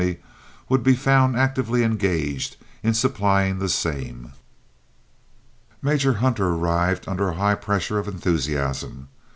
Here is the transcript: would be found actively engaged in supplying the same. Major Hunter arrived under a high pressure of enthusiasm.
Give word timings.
would 0.67 0.81
be 0.81 0.95
found 0.95 1.37
actively 1.37 1.83
engaged 1.83 2.57
in 2.81 2.91
supplying 2.91 3.59
the 3.59 3.69
same. 3.69 4.33
Major 5.79 6.13
Hunter 6.15 6.47
arrived 6.47 7.07
under 7.07 7.27
a 7.29 7.35
high 7.35 7.53
pressure 7.53 7.99
of 7.99 8.07
enthusiasm. 8.07 9.09